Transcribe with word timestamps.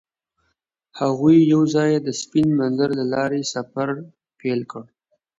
هغوی 0.99 1.37
یوځای 1.53 1.91
د 2.01 2.07
سپین 2.21 2.47
منظر 2.59 2.89
له 2.99 3.05
لارې 3.13 3.41
سفر 3.53 3.89
پیل 4.39 4.59
کړ. 4.71 4.83